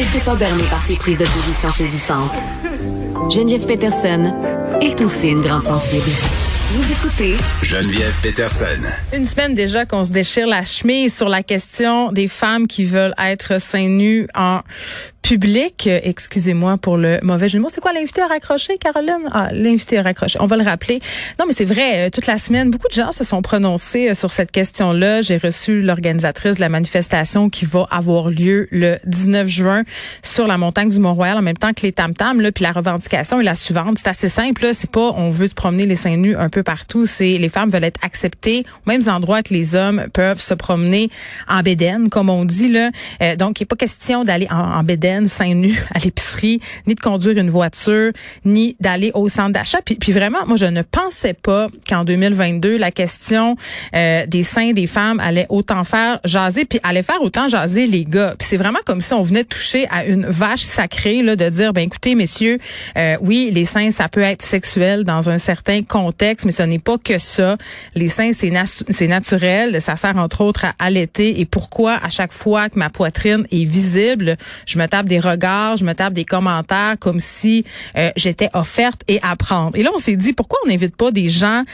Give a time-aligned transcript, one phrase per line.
[0.00, 2.32] Laissez pas berner par ces prises de position saisissantes.
[3.30, 4.32] Geneviève Peterson
[4.80, 6.08] est aussi une grande sensible.
[6.70, 8.80] Vous écoutez Geneviève Peterson.
[9.12, 13.12] Une semaine déjà qu'on se déchire la chemise sur la question des femmes qui veulent
[13.22, 14.62] être seins nus en
[15.22, 15.86] public.
[15.86, 17.68] Euh, Excusez-moi pour le mauvais jeu de mots.
[17.70, 19.28] C'est quoi l'invité à raccrocher, Caroline?
[19.32, 20.38] Ah, l'invité à raccrocher.
[20.40, 21.00] On va le rappeler.
[21.38, 24.14] Non, mais c'est vrai, euh, toute la semaine, beaucoup de gens se sont prononcés euh,
[24.14, 25.20] sur cette question-là.
[25.20, 29.82] J'ai reçu l'organisatrice de la manifestation qui va avoir lieu le 19 juin
[30.22, 32.50] sur la montagne du Mont-Royal en même temps que les tam-tams.
[32.52, 33.98] Puis la revendication est la suivante.
[33.98, 34.68] C'est assez simple.
[34.72, 37.06] C'est pas on veut se promener les seins nus un peu partout.
[37.06, 41.10] C'est les femmes veulent être acceptées aux mêmes endroits que les hommes peuvent se promener
[41.48, 42.68] en bédaine, comme on dit.
[42.68, 42.90] là.
[43.22, 44.82] Euh, donc, il n'est pas question d'aller en, en
[45.28, 48.12] seins nus à l'épicerie, ni de conduire une voiture,
[48.44, 49.80] ni d'aller au centre d'achat.
[49.84, 53.56] Puis, puis vraiment, moi, je ne pensais pas qu'en 2022, la question
[53.94, 58.04] euh, des seins des femmes allait autant faire jaser, puis allait faire autant jaser les
[58.04, 58.34] gars.
[58.38, 61.72] Puis c'est vraiment comme si on venait toucher à une vache sacrée, là, de dire,
[61.72, 62.58] ben écoutez, messieurs,
[62.96, 66.78] euh, oui, les seins, ça peut être sexuel dans un certain contexte, mais ce n'est
[66.78, 67.56] pas que ça.
[67.94, 68.50] Les seins, c'est
[68.88, 69.80] c'est naturel.
[69.80, 71.40] Ça sert entre autres à allaiter.
[71.40, 75.76] Et pourquoi à chaque fois que ma poitrine est visible, je me tape des regards,
[75.76, 77.64] je me tape des commentaires comme si
[77.96, 79.76] euh, j'étais offerte et à prendre.
[79.76, 81.64] Et là, on s'est dit, pourquoi on n'invite pas des gens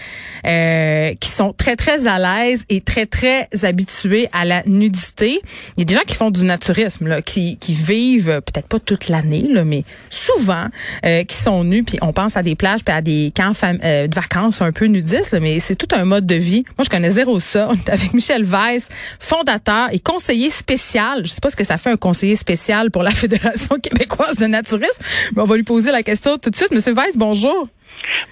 [0.47, 5.41] euh, qui sont très, très à l'aise et très, très habitués à la nudité?
[5.77, 8.79] Il y a des gens qui font du naturisme, là, qui, qui vivent peut-être pas
[8.81, 10.67] toute l'année, là, mais souvent,
[11.05, 14.07] euh, qui sont nus, puis on pense à des plages, puis à des camps euh,
[14.07, 16.65] de vacances un peu nudistes, là, mais c'est tout un mode de vie.
[16.79, 17.69] Moi, je connais zéro ça.
[17.71, 21.23] On est avec Michel Weiss, fondateur et conseiller spécial.
[21.25, 24.47] Je sais pas ce que ça fait un conseiller spécial pour la Fédération québécoise de
[24.47, 25.03] naturisme,
[25.35, 26.71] mais on va lui poser la question tout de suite.
[26.71, 27.69] Monsieur Weiss, bonjour.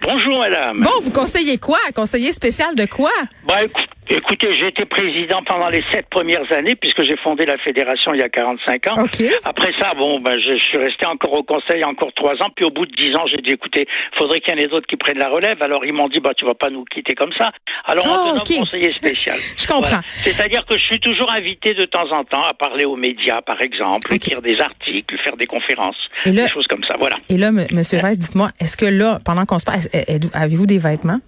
[0.03, 0.83] Bonjour madame.
[0.83, 1.79] Bon, vous conseillez quoi?
[1.95, 3.11] Conseiller spécial de quoi?
[3.47, 7.59] Bah, écou- écoutez, j'ai été président pendant les sept premières années puisque j'ai fondé la
[7.59, 9.03] fédération il y a 45 ans.
[9.05, 9.23] OK.
[9.45, 12.49] Après ça, bon, ben, je suis resté encore au conseil encore trois ans.
[12.55, 13.87] Puis au bout de dix ans, j'ai dit, écoutez,
[14.19, 15.63] faudrait qu'il y en ait d'autres qui prennent la relève.
[15.63, 17.51] Alors ils m'ont dit, bah, tu vas pas nous quitter comme ça.
[17.87, 18.57] Alors Ah, on te nomme OK.
[18.59, 19.37] conseiller spécial.
[19.59, 20.01] Je comprends.
[20.23, 23.61] C'est-à-dire que je suis toujours invité de temps en temps à parler aux médias, par
[23.61, 24.17] exemple, OK.
[24.17, 26.95] écrire des articles, faire des conférences, Et là- des choses comme ça.
[26.99, 27.17] Voilà.
[27.29, 27.67] Et là, M.
[27.73, 29.89] Monsieur Weiss, dites-moi, est-ce que là, pendant qu'on se passe,
[30.35, 31.19] avez-vous des vêtements?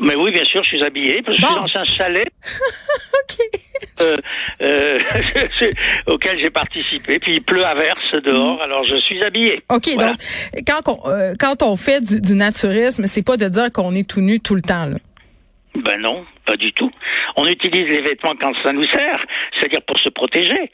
[0.00, 1.66] Mais oui, bien sûr, je suis habillé parce que je Bon.
[1.66, 2.28] suis dans un chalet.
[3.22, 3.60] OK.
[4.02, 4.16] euh,
[4.62, 4.98] euh,
[6.06, 7.18] auquel j'ai participé.
[7.18, 9.62] Puis il pleut à verse dehors, alors je suis habillé.
[9.68, 10.10] OK, Voilà.
[10.12, 10.20] donc
[10.66, 14.08] quand on, euh, quand on fait du, du naturisme, c'est pas de dire qu'on est
[14.08, 14.86] tout nu tout le temps.
[14.86, 14.96] Là.
[15.74, 16.90] Ben non, pas du tout.
[17.36, 20.72] On utilise les vêtements quand ça nous sert, c'est-à-dire pour se protéger,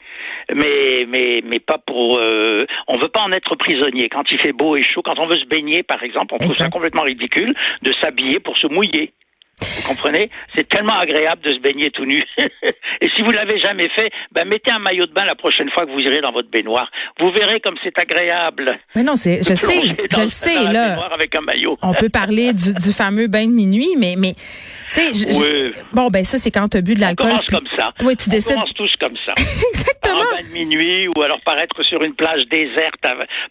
[0.53, 2.17] mais mais mais pas pour.
[2.17, 4.09] Euh, on veut pas en être prisonnier.
[4.09, 6.55] Quand il fait beau et chaud, quand on veut se baigner, par exemple, on trouve
[6.55, 9.13] ça complètement ridicule de s'habiller pour se mouiller.
[9.61, 10.29] Vous comprenez?
[10.55, 12.21] C'est tellement agréable de se baigner tout nu.
[12.41, 15.85] et si vous l'avez jamais fait, ben mettez un maillot de bain la prochaine fois
[15.85, 16.89] que vous irez dans votre baignoire.
[17.19, 18.77] Vous verrez comme c'est agréable.
[18.95, 19.81] Mais non, c'est, je sais,
[20.11, 21.07] je le sais dans là.
[21.11, 21.77] avec un maillot.
[21.81, 24.33] On peut parler du, du fameux bain de minuit, mais mais
[24.91, 25.73] tu sais, Oui.
[25.91, 27.27] bon ben ça c'est quand tu as bu de On l'alcool.
[27.29, 27.93] commence puis- comme ça.
[28.03, 28.53] Oui, tu on décides.
[28.55, 29.33] commence tous comme ça.
[29.73, 30.21] Exactement.
[30.21, 33.01] Un bain de minuit ou alors paraître sur une plage déserte,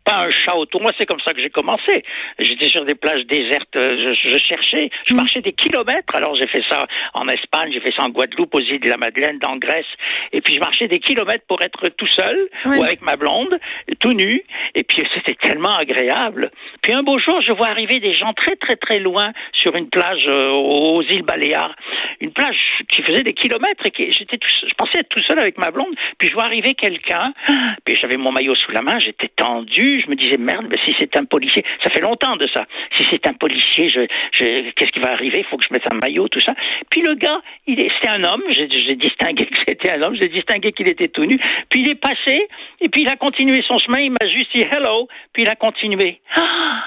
[0.04, 0.80] pas un chat autour.
[0.82, 2.04] Moi, c'est comme ça que j'ai commencé.
[2.38, 5.16] J'étais sur des plages désertes, euh, je, je cherchais, je Mm.
[5.16, 5.95] marchais des kilomètres.
[6.14, 8.96] Alors j'ai fait ça en Espagne, j'ai fait ça en Guadeloupe, aux îles de la
[8.96, 9.86] Madeleine, dans Grèce.
[10.32, 12.78] Et puis je marchais des kilomètres pour être tout seul Oui.
[12.78, 13.58] ou avec ma blonde,
[14.00, 14.42] tout nu.
[14.74, 16.50] Et puis c'était tellement agréable.
[16.82, 19.88] Puis un beau jour, je vois arriver des gens très très très loin sur une
[19.88, 21.74] plage euh, aux îles Baléares,
[22.20, 22.56] une plage
[22.88, 25.70] qui faisait des kilomètres et qui j'étais tout, je pensais être tout seul avec ma
[25.70, 25.94] blonde.
[26.18, 27.32] Puis je vois arriver quelqu'un.
[27.84, 30.00] Puis j'avais mon maillot sous la main, j'étais tendu.
[30.04, 32.64] Je me disais merde, mais si c'est un policier, ça fait longtemps de ça.
[32.96, 34.00] Si c'est un policier, je,
[34.32, 35.38] je qu'est-ce qui va arriver?
[35.38, 36.54] Il faut que je mette un maillot, tout ça.
[36.90, 38.42] Puis le gars, il est, c'était un homme.
[38.50, 40.16] J'ai, j'ai distingué que c'était un homme.
[40.20, 41.38] J'ai distingué qu'il était tout nu.
[41.68, 42.46] Puis il est passé
[42.80, 44.00] et puis il a continué son chemin.
[44.00, 45.08] Il m'a juste dit hello.
[45.32, 46.20] Puis il a continué.
[46.34, 46.42] Ah,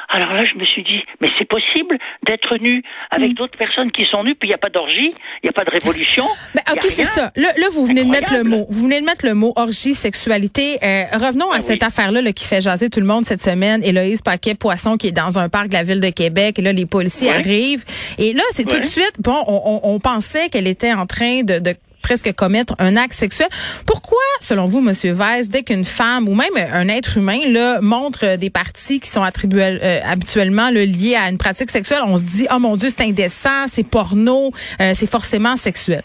[0.10, 4.06] alors là, je me suis dit, mais c'est possible d'être nu avec d'autres personnes qui
[4.12, 4.36] sont nues.
[4.36, 6.26] Puis il n'y a pas d'orgie, il n'y a pas de révolution.
[6.56, 7.32] Ben, a ok, c'est ça.
[7.36, 8.66] Là, là, vous venez de mettre le mot.
[8.70, 10.78] Vous venez de mettre le mot orgie, sexualité.
[10.84, 11.88] Euh, revenons à Ah cette oui.
[11.88, 13.82] affaire-là là, qui fait jaser tout le monde cette semaine.
[13.84, 16.58] Héloïse Paquet-Poisson qui est dans un parc de la ville de Québec.
[16.60, 17.36] Et là, les policiers Ouais.
[17.36, 17.84] arrivent.
[18.18, 21.44] Et là, c'est tout de suite, bon, on, on- on pensait qu'elle était en train
[21.44, 23.50] de, de presque commettre un acte sexuel.
[23.86, 28.36] Pourquoi, selon vous, Monsieur Weiss, dès qu'une femme ou même un être humain là montre
[28.38, 32.24] des parties qui sont attribuées euh, habituellement là, liées à une pratique sexuelle, on se
[32.24, 34.52] dit oh mon Dieu c'est indécent, c'est porno,
[34.82, 36.02] euh, c'est forcément sexuel.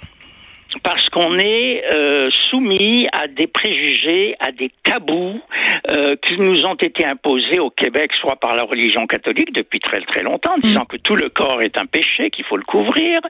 [0.83, 5.41] Parce qu'on est euh, soumis à des préjugés, à des tabous
[5.91, 10.01] euh, qui nous ont été imposés au Québec, soit par la religion catholique depuis très
[10.01, 10.87] très longtemps, disant mm.
[10.87, 13.21] que tout le corps est un péché, qu'il faut le couvrir,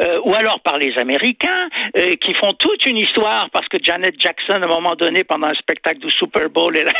[0.00, 4.14] euh, ou alors par les Américains euh, qui font toute une histoire parce que Janet
[4.20, 6.92] Jackson, à un moment donné, pendant un spectacle du Super Bowl, elle a,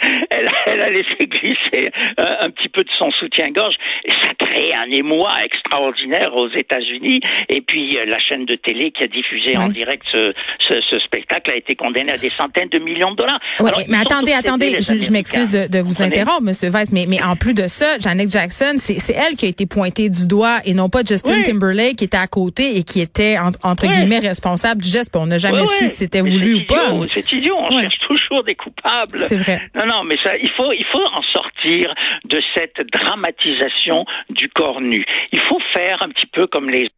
[0.30, 3.74] elle, elle a laissé glisser un, un petit peu de son soutien-gorge.
[4.08, 7.20] Ça crée un émoi extraordinaire aux États-Unis.
[7.50, 11.52] Et puis la chaîne de télé qui a diffusé en direct ce, ce, ce, spectacle
[11.52, 13.40] a été condamné à des centaines de millions de dollars.
[13.88, 17.54] mais attendez, attendez, je, m'excuse de, de, vous interrompre, Monsieur Weiss, mais, mais en plus
[17.54, 21.00] de ça, Janet Jackson, c'est elle qui a été pointée du doigt et non pas
[21.06, 25.14] Justin Timberlake qui était à côté et qui était entre guillemets responsable du geste.
[25.16, 26.92] On n'a jamais su si c'était voulu ou pas.
[27.12, 29.20] C'est idiot, on cherche toujours des coupables.
[29.20, 29.60] C'est vrai.
[29.74, 31.94] Non, non, mais ça, il faut, il faut en sortir
[32.24, 35.04] de cette dramatisation du corps nu.
[35.32, 36.90] Il faut faire un petit peu comme les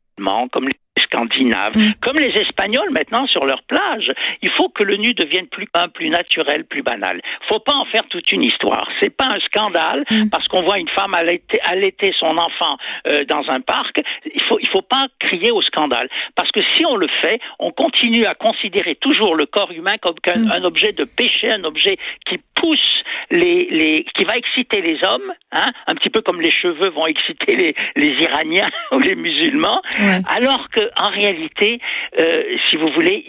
[0.52, 1.94] comme les scandinaves, mm.
[2.00, 4.10] comme les Espagnols maintenant sur leur plage.
[4.42, 7.20] Il faut que le nu devienne plus plus naturel, plus banal.
[7.48, 8.88] Faut pas en faire toute une histoire.
[9.00, 10.28] C'est pas un scandale mm.
[10.30, 12.76] parce qu'on voit une femme allaiter, allaiter son enfant
[13.08, 14.00] euh, dans un parc.
[14.24, 17.70] Il faut il faut pas crier au scandale parce que si on le fait, on
[17.70, 20.52] continue à considérer toujours le corps humain comme un, mm.
[20.52, 22.96] un objet de péché, un objet qui pousse
[23.30, 27.06] les, les qui va exciter les hommes, hein, un petit peu comme les cheveux vont
[27.06, 29.82] exciter les, les Iraniens ou les musulmans,
[30.28, 31.80] alors que en réalité,
[32.18, 33.24] euh, si vous voulez,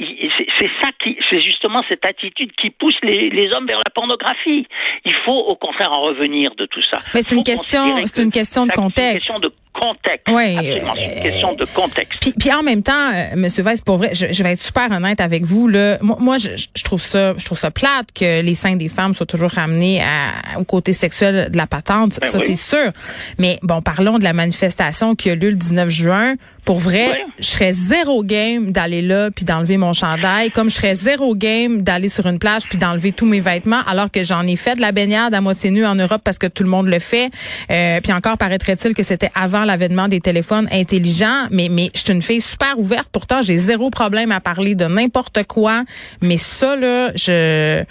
[0.59, 4.67] c'est ça qui, c'est justement cette attitude qui pousse les, les, hommes vers la pornographie.
[5.05, 6.99] Il faut au contraire en revenir de tout ça.
[7.13, 9.31] Mais c'est une question, c'est une question de contexte
[9.79, 10.27] contexte.
[10.27, 12.19] Oui, Absolument, c'est une question de contexte.
[12.21, 14.91] Puis, puis en même temps, euh, Monsieur Weiss, pour vrai, je, je, vais être super
[14.91, 15.67] honnête avec vous.
[15.67, 18.89] Là, moi, moi je, je, trouve ça, je trouve ça plate que les seins des
[18.89, 22.19] femmes soient toujours ramenés à, au côté sexuel de la patente.
[22.21, 22.91] Ben ça, c'est sûr.
[23.37, 26.35] Mais bon, parlons de la manifestation qui a lieu le 19 juin.
[26.67, 30.95] Pour vrai, je serais zéro game d'aller là puis d'enlever mon chandail, comme je serais
[30.95, 34.57] zéro game d'aller sur une plage puis d'enlever tous mes vêtements, alors que j'en ai
[34.57, 36.99] fait de la baignade à moitié nue en Europe parce que tout le monde le
[36.99, 37.31] fait.
[37.71, 42.13] Euh, puis encore paraîtrait-il que c'était avant l'avènement des téléphones intelligents, mais mais je suis
[42.13, 43.09] une fille super ouverte.
[43.11, 45.83] Pourtant, j'ai zéro problème à parler de n'importe quoi.
[46.21, 47.83] Mais ça là, je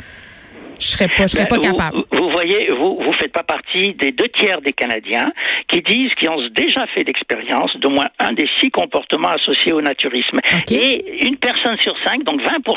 [0.79, 1.97] je serais pas, je serais pas capable.
[2.13, 2.76] Vous, voyez, vous, vous
[3.27, 5.33] faites pas partie des deux tiers des Canadiens
[5.69, 9.81] qui disent qu'ils ont déjà fait l'expérience d'au moins un des six comportements associés au
[9.81, 10.41] naturisme.
[10.71, 12.77] Et une personne sur cinq, donc 20%,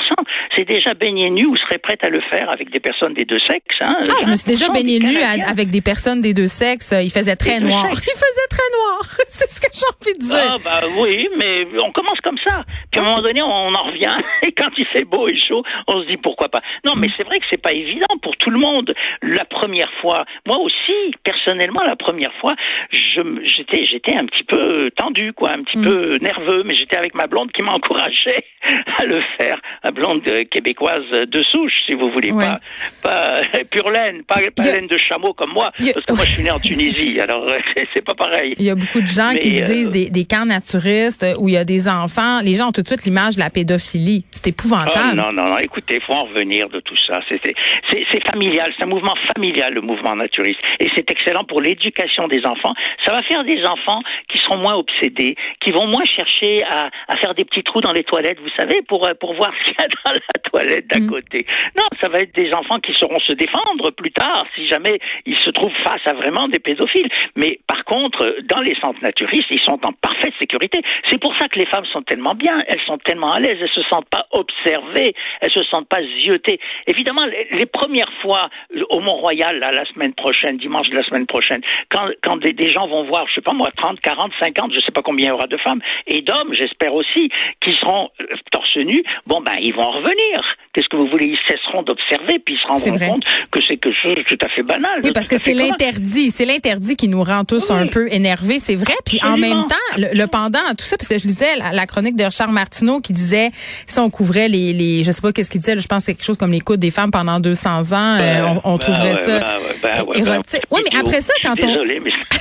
[0.56, 3.40] c'est déjà baigné nu ou serait prête à le faire avec des personnes des deux
[3.40, 3.78] sexes.
[3.82, 6.94] Hein, ah, je me suis déjà baigné nu avec des personnes des deux sexes.
[7.04, 7.86] Il faisait très noir.
[7.92, 9.02] Il faisait très noir.
[9.30, 9.50] c'est
[9.80, 10.52] j'ai envie de dire.
[10.54, 12.64] Ah, bah oui, mais on commence comme ça.
[12.92, 14.16] Puis à un moment donné, on en revient.
[14.44, 16.62] Et quand il fait beau et chaud, on se dit pourquoi pas.
[16.86, 17.14] Non, mais mm.
[17.18, 18.94] c'est vrai que c'est pas évident pour tout le monde.
[19.22, 22.56] La première fois, moi aussi, personnellement, la première fois,
[22.92, 25.84] j'étais, j'étais un petit peu tendu, quoi, un petit mm.
[25.84, 28.46] peu nerveux, mais j'étais avec ma blonde qui m'a encouragé
[29.00, 29.60] à le faire.
[29.84, 32.60] La blonde québécoise de souche, si vous voulez, pas,
[33.04, 33.42] pas
[33.72, 36.60] pure laine, pas, laine de chameau comme moi, parce que moi je suis né en
[36.60, 37.46] Tunisie, alors
[37.94, 38.56] c'est pas pareil.
[38.58, 41.58] Il y a beaucoup de gens qui se euh, des, camps naturistes où il y
[41.58, 42.42] a des enfants.
[42.42, 44.26] Les gens ont tout de suite l'image de la pédophilie.
[44.32, 45.14] C'est épouvantable.
[45.14, 45.58] Oh, non, non, non.
[45.60, 47.20] Écoutez, faut en revenir de tout ça.
[47.30, 50.60] C'est familial, c'est un mouvement familial, le mouvement naturiste.
[50.80, 52.74] Et c'est excellent pour l'éducation des enfants.
[53.06, 57.18] Ça va faire des enfants qui seront moins obsédés, qui vont moins chercher à, à
[57.18, 59.76] faire des petits trous dans les toilettes, vous savez, pour, euh, pour voir ce qu'il
[59.80, 61.08] y a dans la toilette d'à mm.
[61.08, 61.46] côté.
[61.78, 65.38] Non, ça va être des enfants qui sauront se défendre plus tard si jamais ils
[65.38, 67.10] se trouvent face à vraiment des pédophiles.
[67.36, 70.82] Mais par contre, dans les centres naturistes, ils sont en parfaite sécurité.
[71.08, 73.70] C'est pour ça que les femmes sont tellement bien, elles sont tellement à l'aise, elles
[73.70, 76.60] se sentent pas observées, elles se sentent pas ziotées.
[76.88, 78.50] Évidemment, les première fois
[78.90, 82.88] au Mont-Royal, la semaine prochaine, dimanche de la semaine prochaine, quand, quand des, des, gens
[82.88, 85.32] vont voir, je sais pas moi, 30, 40, 50, je sais pas combien il y
[85.32, 87.30] aura de femmes, et d'hommes, j'espère aussi,
[87.64, 90.42] qui seront euh, torse nu, bon ben, ils vont revenir.
[90.74, 91.28] Qu'est-ce que vous voulez?
[91.28, 94.50] Ils cesseront d'observer, puis ils se rendront compte que c'est quelque chose de tout à
[94.50, 95.02] fait banal.
[95.04, 96.32] Oui, parce que c'est l'interdit.
[96.32, 98.94] C'est l'interdit qui nous rend tous un peu énervés, c'est vrai.
[99.06, 102.16] Puis en même temps, le, pendant à tout ça, parce que je lisais la, chronique
[102.16, 103.50] de Richard Martineau qui disait,
[103.88, 106.38] si on couvrait les, les je sais pas qu'est-ce qu'il disait, je pense quelque chose
[106.38, 110.62] comme les coudes des femmes pendant 200 ans, euh, on, ben trouverait ça ben érotique.
[110.72, 111.84] oui, mais après ça, quand on...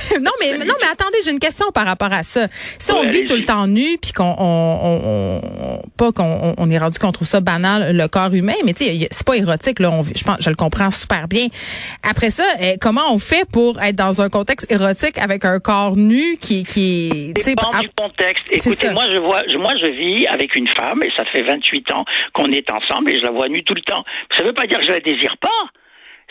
[0.21, 2.47] non, mais non, mais attendez, j'ai une question par rapport à ça.
[2.77, 6.99] Si on vit tout le temps nu, puis qu'on on, pas qu'on on est rendu
[6.99, 9.91] qu'on trouve ça banal, le corps humain, mais tu sais, c'est pas érotique là.
[9.91, 11.47] On, je pense, je le comprends super bien.
[12.03, 15.95] Après ça, eh, comment on fait pour être dans un contexte érotique avec un corps
[15.95, 18.45] nu qui qui tu sais du contexte.
[18.51, 22.05] Écoutez, moi je vois, moi je vis avec une femme et ça fait 28 ans
[22.33, 24.03] qu'on est ensemble et je la vois nue tout le temps.
[24.35, 25.78] Ça veut pas dire que je la désire pas.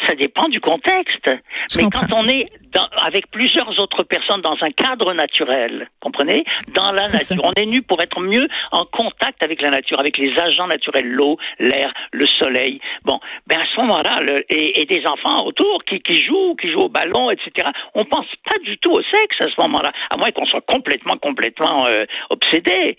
[0.06, 1.30] Ça dépend du contexte.
[1.70, 2.06] Je Mais comprends.
[2.08, 6.44] quand on est dans, avec plusieurs autres personnes dans un cadre naturel, comprenez?
[6.74, 10.18] Dans la nature, on est nu pour être mieux en contact avec la nature, avec
[10.18, 12.80] les agents naturels, l'eau, l'air, le soleil.
[13.04, 16.82] Bon, ben à ce moment-là, et, et des enfants autour qui, qui jouent, qui jouent
[16.82, 17.68] au ballon, etc.
[17.94, 21.16] On pense pas du tout au sexe à ce moment-là, à moins qu'on soit complètement,
[21.16, 22.96] complètement euh, obsédé.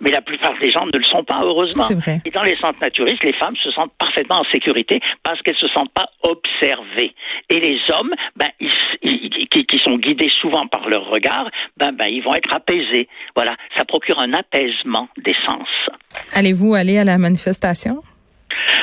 [0.00, 1.84] Mais la plupart des gens ne le sont pas, heureusement.
[1.84, 2.20] C'est vrai.
[2.24, 5.68] Et dans les centres naturistes, les femmes se sentent parfaitement en sécurité parce qu'elles se
[5.68, 7.14] sentent pas observées.
[7.48, 8.70] Et les hommes, ben, ils,
[9.02, 13.08] ils- qui, qui sont guidés souvent par leur regard, ben, ben, ils vont être apaisés.
[13.36, 15.68] Voilà, ça procure un apaisement des sens.
[16.32, 17.98] Allez-vous aller à la manifestation?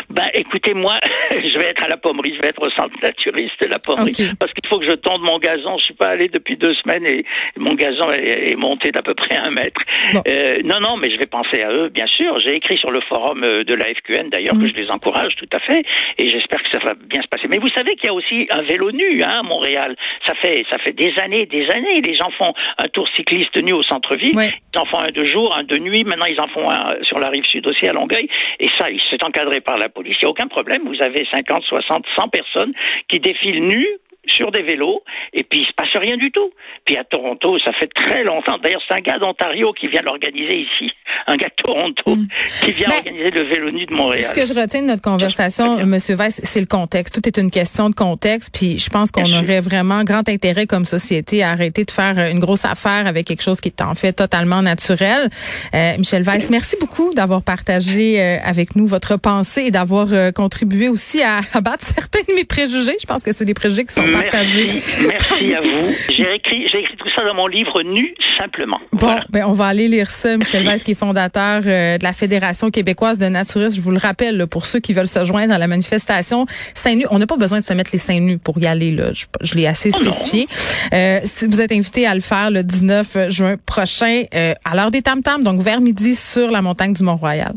[0.10, 0.96] Ben, écoutez, moi,
[1.32, 4.14] je vais être à la pommerie, je vais être au centre naturiste de la pommerie,
[4.40, 5.78] parce qu'il faut que je tonde mon gazon.
[5.78, 7.26] Je suis pas allé depuis deux semaines et
[7.58, 9.82] mon gazon est, est monté d'à peu près un mètre.
[10.14, 10.22] Bon.
[10.28, 12.40] Euh, non, non, mais je vais penser à eux, bien sûr.
[12.40, 14.62] J'ai écrit sur le forum euh, de la FQN, d'ailleurs, Mm.
[14.64, 15.84] que je les encourage tout à fait,
[16.18, 17.48] et j'espère que ça va bien se passer.
[17.50, 19.96] Mais vous savez qu'il y a aussi un vélo nu, hein, à Montréal.
[20.28, 22.02] Ça fait, ça fait des années, des années.
[22.02, 24.36] Les gens font un tour cycliste nu au centre-ville.
[24.36, 24.52] Ouais.
[24.74, 26.04] Ils en font un de jour, un de nuit.
[26.04, 28.28] Maintenant, ils en font un sur la rive sud aussi à Longueuil.
[28.60, 30.16] Et ça, il s'est encadré par la police.
[30.22, 30.84] Il n'y a aucun problème.
[30.86, 32.74] Vous avez 50, 60, 100 personnes
[33.08, 33.98] qui défilent nues
[34.28, 36.52] sur des vélos et puis il se passe rien du tout.
[36.86, 38.58] Puis à Toronto, ça fait très longtemps.
[38.64, 40.92] D'ailleurs, c'est un gars d'Ontario qui vient l'organiser ici.
[41.28, 42.18] Un gars de Toronto
[42.62, 44.22] qui vient Ben, organiser le vélo nu de Montréal.
[44.22, 45.86] Ce que je retiens de notre conversation.
[45.86, 47.14] Monsieur Weiss, c'est le contexte.
[47.16, 48.52] Tout est une question de contexte.
[48.54, 52.40] Puis je pense qu'on aurait vraiment grand intérêt comme société à arrêter de faire une
[52.40, 55.30] grosse affaire avec quelque chose qui est en fait totalement naturel.
[55.74, 60.32] Euh, Michel Weiss, merci beaucoup d'avoir partagé euh, avec nous votre pensée et d'avoir euh,
[60.32, 62.98] contribué aussi à abattre certains de mes préjugés.
[63.00, 65.94] Je pense que c'est des préjugés qui sont Merci, merci à vous.
[66.10, 66.66] J'ai écrit,
[66.98, 68.78] tout ça dans mon livre Nu simplement.
[68.92, 69.24] Bon, Voilà.
[69.30, 70.38] ben on va aller lire ça.
[70.38, 73.76] Michel Weiss, qui est fondateur euh, de la Fédération québécoise de naturistes.
[73.76, 76.96] Je vous le rappelle, là, pour ceux qui veulent se joindre à la manifestation seins
[76.96, 78.92] nus, on n'a pas besoin de se mettre les seins nus pour y aller.
[78.92, 79.12] Là.
[79.14, 80.48] Je, je l'ai assez Oh spécifié.
[80.94, 84.92] Euh, si vous êtes invité à le faire le 19 juin prochain, euh, à l'heure
[84.92, 87.54] des tam-tams, donc vers midi sur la montagne du Mont-Royal.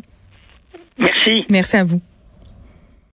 [0.99, 1.45] Merci.
[1.51, 2.01] Merci à vous.